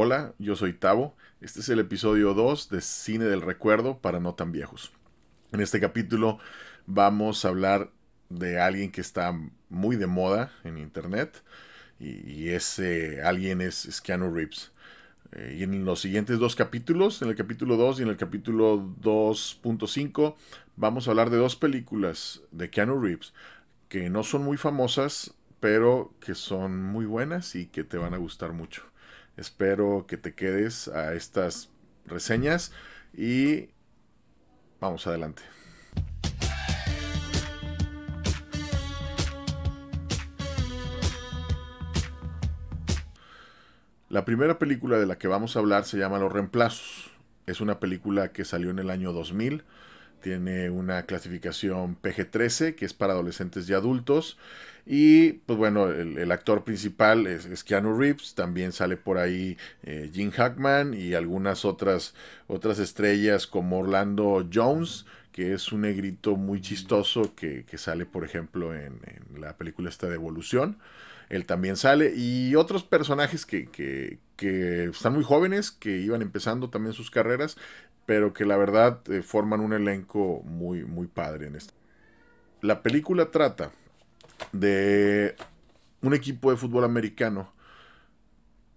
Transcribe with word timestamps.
Hola, 0.00 0.32
yo 0.38 0.54
soy 0.54 0.74
Tavo. 0.74 1.16
Este 1.40 1.58
es 1.58 1.68
el 1.70 1.80
episodio 1.80 2.32
2 2.32 2.68
de 2.68 2.82
Cine 2.82 3.24
del 3.24 3.42
Recuerdo 3.42 3.98
para 3.98 4.20
no 4.20 4.32
tan 4.36 4.52
viejos. 4.52 4.92
En 5.50 5.60
este 5.60 5.80
capítulo 5.80 6.38
vamos 6.86 7.44
a 7.44 7.48
hablar 7.48 7.90
de 8.28 8.60
alguien 8.60 8.92
que 8.92 9.00
está 9.00 9.36
muy 9.68 9.96
de 9.96 10.06
moda 10.06 10.52
en 10.62 10.78
internet 10.78 11.42
y, 11.98 12.50
ese 12.50 13.22
alguien 13.22 13.60
es, 13.60 14.00
Keanu 14.00 14.32
Reeves. 14.32 14.70
Eh, 15.32 15.56
y 15.58 15.62
en 15.64 15.84
los 15.84 16.00
siguientes 16.00 16.38
dos 16.38 16.54
capítulos, 16.54 17.20
en 17.20 17.30
el 17.30 17.34
capítulo 17.34 17.76
2 17.76 17.98
y 17.98 18.02
en 18.04 18.08
el 18.10 18.16
capítulo 18.16 18.78
2.5, 19.02 20.36
vamos 20.76 21.08
a 21.08 21.10
hablar 21.10 21.30
de 21.30 21.38
dos 21.38 21.56
películas 21.56 22.42
de 22.52 22.70
Keanu 22.70 23.00
Reeves 23.00 23.34
que 23.88 24.10
no 24.10 24.22
son 24.22 24.44
muy 24.44 24.58
famosas, 24.58 25.34
pero 25.58 26.14
que 26.20 26.36
son 26.36 26.84
muy 26.84 27.04
buenas 27.04 27.56
y 27.56 27.66
que 27.66 27.82
te 27.82 27.96
van 27.96 28.14
a 28.14 28.18
gustar 28.18 28.52
mucho. 28.52 28.84
Espero 29.38 30.04
que 30.08 30.16
te 30.16 30.34
quedes 30.34 30.88
a 30.88 31.14
estas 31.14 31.70
reseñas 32.06 32.72
y 33.16 33.68
vamos 34.80 35.06
adelante. 35.06 35.42
La 44.08 44.24
primera 44.24 44.58
película 44.58 44.98
de 44.98 45.06
la 45.06 45.18
que 45.18 45.28
vamos 45.28 45.54
a 45.54 45.60
hablar 45.60 45.84
se 45.84 45.98
llama 45.98 46.18
Los 46.18 46.32
Reemplazos. 46.32 47.12
Es 47.46 47.60
una 47.60 47.78
película 47.78 48.32
que 48.32 48.44
salió 48.44 48.70
en 48.70 48.80
el 48.80 48.90
año 48.90 49.12
2000 49.12 49.62
tiene 50.20 50.70
una 50.70 51.04
clasificación 51.04 51.96
PG-13 52.00 52.74
que 52.74 52.84
es 52.84 52.94
para 52.94 53.12
adolescentes 53.12 53.68
y 53.68 53.74
adultos. 53.74 54.38
Y 54.90 55.32
pues 55.44 55.58
bueno, 55.58 55.90
el, 55.90 56.32
actor 56.32 56.64
principal 56.64 57.26
es, 57.26 57.62
Keanu 57.62 57.98
Reeves, 57.98 58.34
también 58.34 58.72
sale 58.72 58.96
por 58.96 59.18
ahí 59.18 59.58
eh, 59.82 60.10
Jim 60.14 60.30
Hackman 60.30 60.94
y 60.94 61.12
algunas 61.12 61.66
otras, 61.66 62.14
otras 62.46 62.78
estrellas 62.78 63.46
como 63.46 63.80
Orlando 63.80 64.48
Jones, 64.50 65.04
que 65.30 65.52
es 65.52 65.72
un 65.72 65.82
negrito 65.82 66.36
muy 66.36 66.62
chistoso 66.62 67.34
que, 67.34 67.66
sale 67.76 68.06
por 68.06 68.24
ejemplo 68.24 68.74
en, 68.74 68.98
la 69.38 69.58
película 69.58 69.90
esta 69.90 70.08
de 70.08 70.14
Evolución. 70.14 70.78
Él 71.28 71.44
también 71.44 71.76
sale 71.76 72.14
y 72.16 72.54
otros 72.54 72.82
personajes 72.82 73.44
que, 73.44 73.68
que, 73.68 74.18
que 74.36 74.84
están 74.84 75.12
muy 75.12 75.22
jóvenes, 75.22 75.70
que 75.70 75.98
iban 75.98 76.22
empezando 76.22 76.70
también 76.70 76.94
sus 76.94 77.10
carreras 77.10 77.58
pero 78.08 78.32
que 78.32 78.46
la 78.46 78.56
verdad 78.56 79.02
eh, 79.10 79.20
forman 79.20 79.60
un 79.60 79.74
elenco 79.74 80.40
muy, 80.46 80.82
muy 80.82 81.08
padre 81.08 81.48
en 81.48 81.56
esto. 81.56 81.74
La 82.62 82.82
película 82.82 83.30
trata 83.30 83.70
de 84.50 85.36
un 86.00 86.14
equipo 86.14 86.50
de 86.50 86.56
fútbol 86.56 86.84
americano 86.84 87.52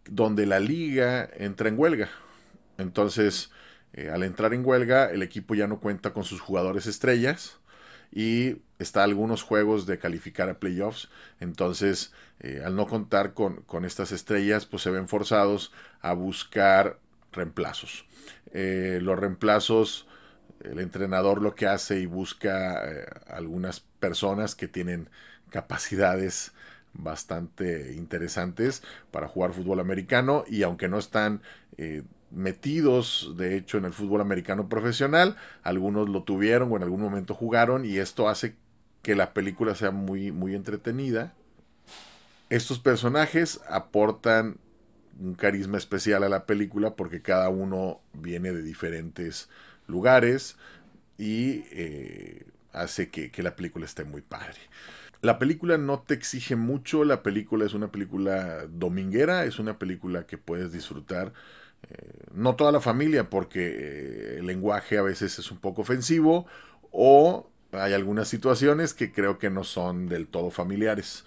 donde 0.03 0.45
la 0.45 0.59
liga 0.59 1.29
entra 1.33 1.69
en 1.69 1.79
huelga. 1.79 2.09
Entonces, 2.77 3.51
eh, 3.93 4.09
al 4.09 4.23
entrar 4.23 4.53
en 4.53 4.65
huelga, 4.65 5.09
el 5.09 5.21
equipo 5.23 5.55
ya 5.55 5.65
no 5.65 5.79
cuenta 5.79 6.11
con 6.11 6.25
sus 6.25 6.41
jugadores 6.41 6.85
estrellas 6.85 7.57
y 8.11 8.57
está 8.79 9.05
algunos 9.05 9.43
juegos 9.43 9.85
de 9.85 9.97
calificar 9.97 10.49
a 10.49 10.59
playoffs. 10.59 11.07
Entonces, 11.39 12.11
eh, 12.41 12.63
al 12.65 12.75
no 12.75 12.85
contar 12.85 13.33
con, 13.33 13.61
con, 13.61 13.85
estas 13.85 14.11
estrellas, 14.11 14.65
pues 14.65 14.83
se 14.83 14.91
ven 14.91 15.07
forzados 15.07 15.71
a 16.01 16.11
buscar 16.11 16.99
reemplazos. 17.31 18.05
Eh, 18.53 18.99
los 19.01 19.17
reemplazos, 19.17 20.07
el 20.63 20.79
entrenador 20.79 21.41
lo 21.41 21.55
que 21.55 21.67
hace 21.67 21.99
y 21.99 22.05
busca 22.05 22.89
eh, 22.89 23.05
algunas 23.27 23.79
personas 23.79 24.55
que 24.55 24.67
tienen 24.67 25.09
capacidades 25.49 26.53
bastante 26.93 27.93
interesantes 27.93 28.83
para 29.11 29.27
jugar 29.27 29.53
fútbol 29.53 29.79
americano 29.79 30.43
y 30.47 30.63
aunque 30.63 30.89
no 30.89 30.99
están 30.99 31.41
eh, 31.77 32.03
metidos 32.31 33.33
de 33.37 33.55
hecho 33.55 33.77
en 33.77 33.85
el 33.85 33.93
fútbol 33.93 34.21
americano 34.21 34.67
profesional, 34.67 35.37
algunos 35.63 36.09
lo 36.09 36.23
tuvieron 36.23 36.71
o 36.71 36.77
en 36.77 36.83
algún 36.83 37.01
momento 37.01 37.33
jugaron 37.33 37.85
y 37.85 37.97
esto 37.97 38.27
hace 38.29 38.55
que 39.01 39.15
la 39.15 39.33
película 39.33 39.75
sea 39.75 39.91
muy, 39.91 40.31
muy 40.31 40.55
entretenida. 40.55 41.33
Estos 42.49 42.79
personajes 42.79 43.61
aportan 43.69 44.57
un 45.19 45.35
carisma 45.35 45.77
especial 45.77 46.23
a 46.23 46.29
la 46.29 46.45
película 46.45 46.95
porque 46.95 47.21
cada 47.21 47.49
uno 47.49 48.01
viene 48.13 48.51
de 48.51 48.63
diferentes 48.63 49.49
lugares 49.87 50.57
y 51.17 51.65
eh, 51.71 52.45
hace 52.73 53.09
que, 53.09 53.31
la 53.43 53.55
película 53.55 53.85
esté 53.85 54.03
muy 54.03 54.21
padre. 54.21 54.57
La 55.21 55.37
película 55.37 55.77
no 55.77 55.99
te 55.99 56.15
exige 56.15 56.55
mucho, 56.55 57.03
la 57.03 57.21
película 57.21 57.65
es 57.65 57.73
una 57.73 57.91
película 57.91 58.65
dominguera, 58.67 59.45
es 59.45 59.59
una 59.59 59.77
película 59.77 60.25
que 60.25 60.39
puedes 60.39 60.71
disfrutar, 60.71 61.33
eh, 61.89 62.23
no 62.33 62.55
toda 62.55 62.71
la 62.71 62.81
familia 62.81 63.29
porque 63.29 63.67
eh, 63.67 64.39
el 64.39 64.47
lenguaje 64.47 64.97
a 64.97 65.03
veces 65.03 65.37
es 65.37 65.51
un 65.51 65.59
poco 65.59 65.83
ofensivo 65.83 66.47
o 66.91 67.49
hay 67.71 67.93
algunas 67.93 68.27
situaciones 68.27 68.93
que 68.93 69.11
creo 69.11 69.37
que 69.37 69.49
no 69.49 69.63
son 69.63 70.07
del 70.07 70.27
todo 70.27 70.49
familiares 70.49 71.23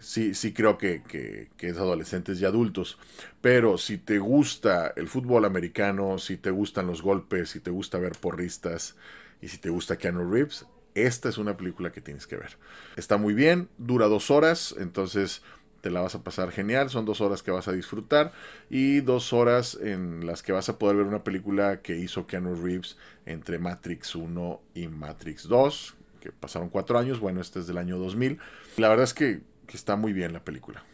sí, 0.00 0.34
sí 0.34 0.52
creo 0.52 0.78
que, 0.78 1.48
es 1.58 1.76
adolescentes 1.76 2.40
y 2.40 2.44
adultos. 2.44 2.98
Pero 3.40 3.78
si 3.78 3.98
te 3.98 4.18
gusta 4.18 4.92
el 4.96 5.08
fútbol 5.08 5.44
americano, 5.44 6.18
si 6.18 6.36
te 6.36 6.50
gustan 6.50 6.86
los 6.86 7.02
golpes, 7.02 7.50
si 7.50 7.60
te 7.60 7.70
gusta 7.70 7.98
ver 7.98 8.12
porristas 8.12 8.96
y 9.40 9.48
si 9.48 9.58
te 9.58 9.70
gusta 9.70 9.96
Keanu 9.96 10.30
Reeves, 10.30 10.66
esta 10.94 11.28
es 11.28 11.38
una 11.38 11.56
película 11.56 11.92
que 11.92 12.00
tienes 12.00 12.26
que 12.26 12.36
ver. 12.36 12.56
Está 12.96 13.16
muy 13.16 13.34
bien, 13.34 13.68
dura 13.78 14.06
dos 14.06 14.30
horas, 14.30 14.74
entonces 14.78 15.42
te 15.80 15.90
la 15.90 16.00
vas 16.00 16.14
a 16.14 16.22
pasar 16.22 16.50
genial. 16.50 16.90
Son 16.90 17.04
dos 17.04 17.20
horas 17.20 17.42
que 17.42 17.50
vas 17.50 17.68
a 17.68 17.72
disfrutar 17.72 18.32
y 18.68 19.00
dos 19.00 19.32
horas 19.32 19.78
en 19.80 20.26
las 20.26 20.42
que 20.42 20.52
vas 20.52 20.68
a 20.68 20.78
poder 20.78 20.96
ver 20.96 21.06
una 21.06 21.24
película 21.24 21.80
que 21.80 21.96
hizo 21.96 22.26
Keanu 22.26 22.54
Reeves 22.54 22.96
entre 23.26 23.58
Matrix 23.58 24.14
1 24.14 24.60
y 24.74 24.88
Matrix 24.88 25.48
2, 25.48 25.94
que 26.20 26.32
pasaron 26.32 26.68
cuatro 26.68 26.98
años. 26.98 27.20
Bueno, 27.20 27.40
este 27.40 27.60
es 27.60 27.66
del 27.66 27.78
año 27.78 27.98
2000. 27.98 28.38
La 28.76 28.88
verdad 28.88 29.04
es 29.04 29.14
que 29.14 29.40
que 29.70 29.76
está 29.76 29.94
muy 29.94 30.12
bien 30.12 30.32
la 30.32 30.42
película. 30.42 30.84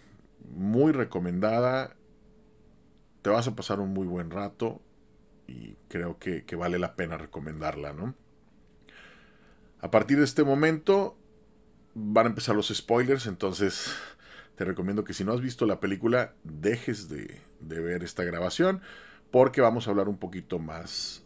Muy 0.55 0.93
recomendada. 0.93 1.97
Te 3.23 3.31
vas 3.31 3.49
a 3.49 3.57
pasar 3.57 3.81
un 3.81 3.95
muy 3.95 4.07
buen 4.07 4.31
rato 4.31 4.83
y 5.47 5.77
creo 5.89 6.19
que, 6.19 6.45
vale 6.57 6.79
la 6.79 6.95
pena 6.95 7.17
recomendarla, 7.17 7.95
¿no? 7.95 8.15
A 9.81 9.91
partir 9.91 10.19
de 10.19 10.25
este 10.25 10.45
momento 10.45 11.17
van 11.95 12.27
a 12.27 12.29
empezar 12.29 12.55
los 12.55 12.69
spoilers, 12.69 13.27
entonces 13.27 13.95
te 14.57 14.67
recomiendo 14.67 15.05
que 15.05 15.15
si 15.15 15.25
no 15.25 15.33
has 15.33 15.41
visto 15.41 15.65
la 15.65 15.81
película, 15.81 16.35
dejes 16.45 17.09
de, 17.09 17.41
de 17.61 17.81
ver 17.81 18.05
esta 18.05 18.25
grabación, 18.25 18.83
porque 19.31 19.63
vamos 19.63 19.87
a 19.87 19.91
hablar 19.91 20.07
un 20.07 20.19
poquito 20.19 20.59
más 20.59 21.25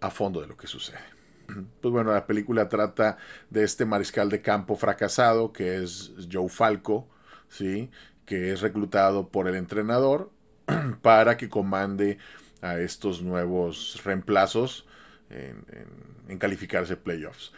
a 0.00 0.10
fondo 0.10 0.40
de 0.40 0.48
lo 0.48 0.56
que 0.56 0.66
sucede. 0.66 1.13
Pues 1.80 1.92
bueno, 1.92 2.12
la 2.12 2.26
película 2.26 2.68
trata 2.68 3.18
de 3.50 3.64
este 3.64 3.84
mariscal 3.84 4.30
de 4.30 4.40
campo 4.40 4.76
fracasado 4.76 5.52
que 5.52 5.82
es 5.82 6.12
Joe 6.30 6.48
Falco, 6.48 7.08
¿sí? 7.48 7.90
que 8.24 8.52
es 8.52 8.60
reclutado 8.60 9.28
por 9.28 9.48
el 9.48 9.54
entrenador 9.54 10.30
para 11.02 11.36
que 11.36 11.48
comande 11.48 12.18
a 12.62 12.78
estos 12.78 13.22
nuevos 13.22 14.00
reemplazos 14.04 14.86
en, 15.30 16.38
calificarse 16.38 16.96
playoffs. 16.96 17.52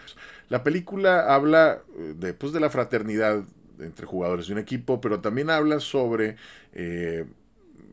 La 0.49 0.63
película 0.63 1.35
habla 1.35 1.83
eh, 1.97 2.15
de, 2.17 2.35
pues, 2.35 2.53
de 2.53 2.61
la 2.61 2.71
fraternidad 2.71 3.45
entre 3.79 4.07
jugadores 4.07 4.47
de 4.47 4.55
un 4.55 4.59
equipo, 4.59 5.01
pero 5.01 5.21
también 5.21 5.51
habla 5.51 5.81
sobre 5.81 6.37
eh, 6.73 7.27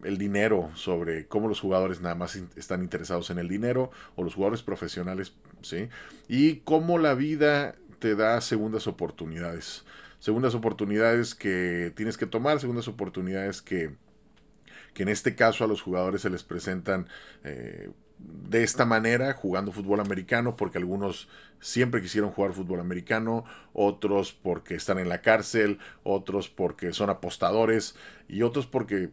el 0.05 0.17
dinero, 0.17 0.71
sobre 0.75 1.27
cómo 1.27 1.47
los 1.47 1.59
jugadores 1.59 2.01
nada 2.01 2.15
más 2.15 2.35
están 2.55 2.81
interesados 2.81 3.29
en 3.29 3.39
el 3.39 3.47
dinero 3.47 3.91
o 4.15 4.23
los 4.23 4.35
jugadores 4.35 4.63
profesionales, 4.63 5.33
¿sí? 5.61 5.89
Y 6.27 6.57
cómo 6.57 6.97
la 6.97 7.13
vida 7.13 7.75
te 7.99 8.15
da 8.15 8.39
segundas 8.41 8.87
oportunidades. 8.87 9.85
Segundas 10.19 10.55
oportunidades 10.55 11.35
que 11.35 11.91
tienes 11.95 12.17
que 12.17 12.25
tomar, 12.25 12.59
segundas 12.59 12.87
oportunidades 12.87 13.61
que, 13.61 13.91
que 14.93 15.03
en 15.03 15.09
este 15.09 15.35
caso 15.35 15.63
a 15.63 15.67
los 15.67 15.81
jugadores 15.81 16.21
se 16.21 16.29
les 16.29 16.43
presentan 16.43 17.07
eh, 17.43 17.89
de 18.19 18.63
esta 18.63 18.85
manera, 18.85 19.33
jugando 19.33 19.71
fútbol 19.71 19.99
americano, 19.99 20.55
porque 20.55 20.77
algunos 20.77 21.27
siempre 21.59 22.01
quisieron 22.01 22.31
jugar 22.31 22.53
fútbol 22.53 22.79
americano, 22.79 23.45
otros 23.73 24.33
porque 24.33 24.75
están 24.75 24.99
en 24.99 25.09
la 25.09 25.21
cárcel, 25.21 25.79
otros 26.03 26.49
porque 26.49 26.93
son 26.93 27.09
apostadores 27.09 27.95
y 28.27 28.41
otros 28.41 28.67
porque 28.67 29.11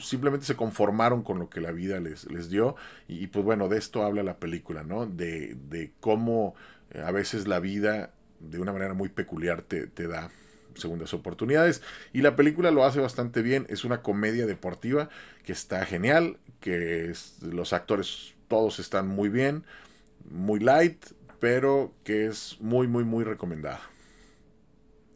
simplemente 0.00 0.46
se 0.46 0.56
conformaron 0.56 1.22
con 1.22 1.38
lo 1.38 1.50
que 1.50 1.60
la 1.60 1.72
vida 1.72 2.00
les, 2.00 2.30
les 2.30 2.50
dio. 2.50 2.76
Y, 3.08 3.28
pues 3.28 3.44
bueno, 3.44 3.68
de 3.68 3.78
esto 3.78 4.02
habla 4.04 4.22
la 4.22 4.38
película, 4.38 4.84
¿no? 4.84 5.06
De, 5.06 5.56
de 5.68 5.92
cómo 6.00 6.54
eh, 6.90 7.00
a 7.00 7.10
veces 7.10 7.48
la 7.48 7.60
vida 7.60 8.12
de 8.40 8.58
una 8.58 8.72
manera 8.72 8.94
muy 8.94 9.08
peculiar 9.08 9.62
te, 9.62 9.86
te 9.86 10.08
da 10.08 10.30
segundas 10.74 11.14
oportunidades. 11.14 11.82
Y 12.12 12.22
la 12.22 12.36
película 12.36 12.70
lo 12.70 12.84
hace 12.84 13.00
bastante 13.00 13.42
bien. 13.42 13.66
Es 13.68 13.84
una 13.84 14.02
comedia 14.02 14.46
deportiva 14.46 15.08
que 15.44 15.52
está 15.52 15.84
genial, 15.86 16.38
que 16.60 17.12
los 17.42 17.72
actores 17.72 18.34
todos 18.48 18.78
están 18.78 19.08
muy 19.08 19.28
bien, 19.28 19.64
muy 20.30 20.60
light, 20.60 21.04
pero 21.40 21.92
que 22.04 22.26
es 22.26 22.56
muy, 22.60 22.86
muy, 22.86 23.04
muy 23.04 23.24
recomendada. 23.24 23.80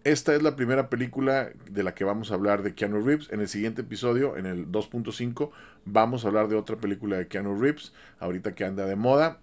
Esta 0.06 0.37
es 0.37 0.43
la 0.43 0.55
primera 0.55 0.88
película 0.88 1.50
de 1.69 1.82
la 1.82 1.93
que 1.93 2.05
vamos 2.05 2.31
a 2.31 2.35
hablar 2.35 2.62
de 2.62 2.75
Keanu 2.75 3.05
Reeves. 3.05 3.29
En 3.32 3.41
el 3.41 3.49
siguiente 3.49 3.82
episodio, 3.82 4.37
en 4.37 4.47
el 4.47 4.70
2.5, 4.70 5.50
vamos 5.85 6.25
a 6.25 6.29
hablar 6.29 6.47
de 6.47 6.55
otra 6.55 6.76
película 6.76 7.17
de 7.17 7.26
Keanu 7.26 7.61
Reeves, 7.61 7.93
ahorita 8.20 8.55
que 8.55 8.64
anda 8.64 8.87
de 8.87 8.94
moda. 8.94 9.41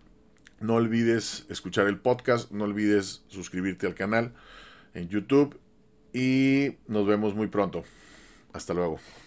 No 0.61 0.75
olvides 0.75 1.45
escuchar 1.49 1.87
el 1.87 1.97
podcast, 1.99 2.49
no 2.51 2.63
olvides 2.63 3.23
suscribirte 3.27 3.87
al 3.87 3.93
canal 3.93 4.31
en 4.93 5.09
YouTube 5.09 5.59
y 6.13 6.77
nos 6.87 7.05
vemos 7.05 7.35
muy 7.35 7.47
pronto. 7.47 7.83
Hasta 8.53 8.73
luego. 8.73 9.01